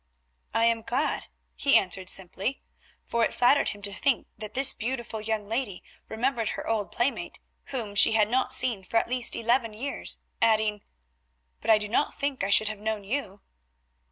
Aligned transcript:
"I 0.55 0.65
am 0.65 0.81
glad," 0.81 1.25
he 1.55 1.77
answered 1.77 2.09
simply, 2.09 2.63
for 3.05 3.23
it 3.23 3.35
flattered 3.35 3.69
him 3.69 3.83
to 3.83 3.93
think 3.93 4.25
that 4.35 4.55
this 4.55 4.73
beautiful 4.73 5.21
young 5.21 5.47
lady 5.47 5.83
remembered 6.09 6.49
her 6.49 6.65
old 6.67 6.91
playmate, 6.91 7.37
whom 7.65 7.93
she 7.93 8.13
had 8.13 8.27
not 8.27 8.51
seen 8.51 8.83
for 8.83 8.97
at 8.97 9.07
least 9.07 9.35
eleven 9.35 9.73
years, 9.73 10.17
adding, 10.41 10.81
"but 11.61 11.69
I 11.69 11.77
do 11.77 11.87
not 11.87 12.15
think 12.15 12.43
I 12.43 12.49
should 12.49 12.67
have 12.67 12.79
known 12.79 13.03
you." 13.03 13.41